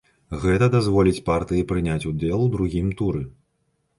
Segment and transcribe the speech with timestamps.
[0.45, 3.21] Гэта дазволіць партыі прыняць удзел у другім туры.